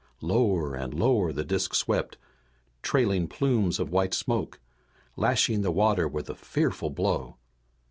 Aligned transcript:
Lower 0.23 0.73
and 0.73 0.95
lower 0.95 1.31
the 1.31 1.45
disk 1.45 1.75
swept, 1.75 2.17
trailing 2.81 3.27
plumes 3.27 3.77
of 3.79 3.91
white 3.91 4.15
smoke, 4.15 4.59
lashing 5.15 5.61
the 5.61 5.69
water 5.69 6.07
with 6.07 6.27
a 6.27 6.33
fearful 6.33 6.89
blow. 6.89 7.37